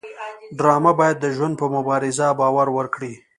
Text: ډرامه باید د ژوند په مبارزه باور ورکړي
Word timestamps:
ډرامه 0.57 0.91
باید 0.99 1.17
د 1.19 1.25
ژوند 1.35 1.53
په 1.61 1.65
مبارزه 1.75 2.27
باور 2.41 2.67
ورکړي 2.77 3.13